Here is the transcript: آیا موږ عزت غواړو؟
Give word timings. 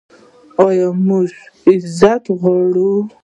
آیا 0.67 0.87
موږ 1.07 1.29
عزت 1.69 2.23
غواړو؟ 2.39 2.93